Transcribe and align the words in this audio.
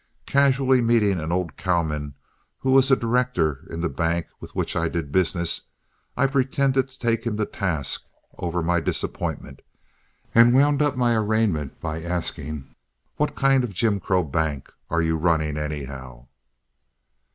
Casually 0.25 0.81
meeting 0.81 1.19
an 1.19 1.31
old 1.31 1.55
cowman 1.57 2.15
who 2.57 2.71
was 2.71 2.89
a 2.89 2.95
director 2.95 3.67
in 3.69 3.81
the 3.81 3.87
bank 3.87 4.25
with 4.39 4.55
which 4.55 4.75
I 4.75 4.87
did 4.87 5.11
business, 5.11 5.69
I 6.17 6.25
pretended 6.25 6.89
to 6.89 6.97
take 6.97 7.23
him 7.23 7.37
to 7.37 7.45
task 7.45 8.07
over 8.39 8.63
my 8.63 8.79
disappointment, 8.79 9.61
and 10.33 10.55
wound 10.55 10.81
up 10.81 10.97
my 10.97 11.13
arraignment 11.13 11.79
by 11.79 12.01
asking, 12.01 12.73
"What 13.17 13.35
kind 13.35 13.63
of 13.63 13.69
a 13.69 13.73
jim 13.73 13.99
crow 13.99 14.23
bank 14.23 14.73
are 14.89 15.03
you 15.03 15.17
running, 15.17 15.55
anyhow?" 15.55 16.25